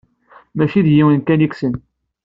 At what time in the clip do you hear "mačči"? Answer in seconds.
0.55-0.81